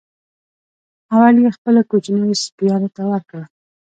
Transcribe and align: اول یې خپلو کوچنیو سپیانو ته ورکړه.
اول 1.13 1.35
یې 1.43 1.49
خپلو 1.57 1.81
کوچنیو 1.89 2.39
سپیانو 2.43 2.89
ته 2.95 3.01
ورکړه. 3.11 3.43